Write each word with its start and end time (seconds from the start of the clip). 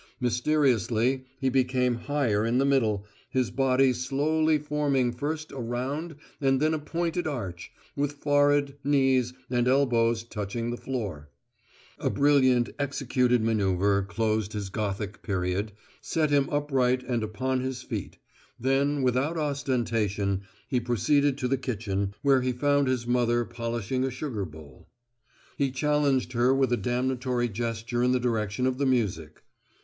Mysteriously 0.19 1.25
he 1.39 1.49
became 1.49 1.93
higher 2.09 2.43
in 2.43 2.57
the 2.57 2.65
middle, 2.65 3.05
his 3.29 3.51
body 3.51 3.93
slowly 3.93 4.57
forming 4.57 5.11
first 5.11 5.51
a 5.51 5.57
round 5.59 6.15
and 6.41 6.59
then 6.59 6.73
a 6.73 6.79
pointed 6.79 7.27
arch, 7.27 7.71
with 7.95 8.13
forehead, 8.13 8.77
knees, 8.83 9.33
and 9.51 9.67
elbows 9.67 10.23
touching 10.23 10.71
the 10.71 10.75
floor. 10.77 11.29
A 11.99 12.09
brilliantly 12.09 12.73
executed 12.79 13.43
manoeuvre 13.43 14.01
closed 14.07 14.53
his 14.53 14.69
Gothic 14.69 15.21
period, 15.21 15.71
set 16.01 16.31
him 16.31 16.49
upright 16.49 17.03
and 17.03 17.21
upon 17.21 17.59
his 17.59 17.83
feet; 17.83 18.17
then, 18.59 19.03
without 19.03 19.37
ostentation, 19.37 20.41
he 20.67 20.79
proceeded 20.79 21.37
to 21.37 21.47
the 21.47 21.57
kitchen, 21.59 22.15
where 22.23 22.41
he 22.41 22.53
found 22.53 22.87
his 22.87 23.05
mother 23.05 23.45
polishing 23.45 24.03
a 24.03 24.09
sugar 24.09 24.45
bowl. 24.45 24.89
He 25.59 25.69
challenged 25.69 26.33
her 26.33 26.55
with 26.55 26.73
a 26.73 26.75
damnatory 26.77 27.49
gesture 27.49 28.01
in 28.01 28.13
the 28.13 28.19
direction 28.19 28.65
of 28.65 28.79
the 28.79 28.87
music. 28.87 29.43